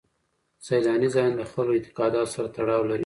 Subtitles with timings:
[0.65, 2.99] سیلاني ځایونه د خلکو له اعتقاداتو سره تړاو لري.